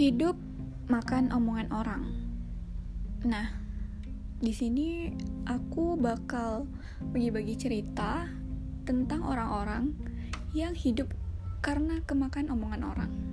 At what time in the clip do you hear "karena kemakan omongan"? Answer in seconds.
11.60-12.80